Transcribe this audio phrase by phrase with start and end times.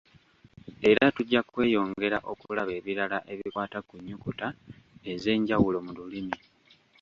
[0.89, 4.47] Era tujja kweyongera okulaba ebirala ebikwata ku nnyukuta
[5.11, 6.37] ez'enjawulo mu lulimi.